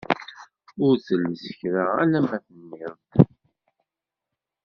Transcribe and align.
Ur 0.85 0.93
telles 1.07 1.43
kra, 1.57 1.85
alamma 2.01 2.37
tenniḍ-d! 2.45 3.11